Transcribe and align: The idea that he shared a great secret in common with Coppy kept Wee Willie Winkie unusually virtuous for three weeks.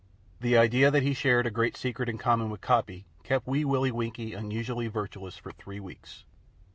The 0.39 0.57
idea 0.57 0.89
that 0.89 1.03
he 1.03 1.13
shared 1.13 1.45
a 1.45 1.51
great 1.51 1.77
secret 1.77 2.09
in 2.09 2.17
common 2.17 2.49
with 2.49 2.59
Coppy 2.59 3.05
kept 3.21 3.45
Wee 3.45 3.63
Willie 3.63 3.91
Winkie 3.91 4.33
unusually 4.33 4.87
virtuous 4.87 5.37
for 5.37 5.51
three 5.51 5.79
weeks. 5.79 6.25